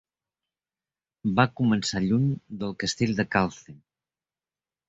Va 1.41 1.45
començar 1.61 2.03
lluny 2.05 2.25
del 2.63 2.73
castell 2.85 3.15
de 3.21 3.29
Calce. 3.37 3.81